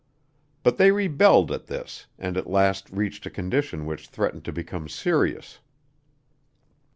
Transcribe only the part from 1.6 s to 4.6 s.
this and at last reached a condition which threatened to